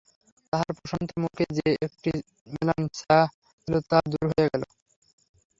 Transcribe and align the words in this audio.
তাহার 0.53 0.71
প্রশান্ত 0.77 1.09
মুখে 1.23 1.45
যে 1.57 1.67
একটি 1.87 2.11
ম্লান 2.53 2.81
ছায়া 2.97 3.23
ছিল, 3.57 3.73
তাহা 3.89 4.03
দূর 4.11 4.25
হইয়া 4.29 4.47
গেল। 4.53 4.63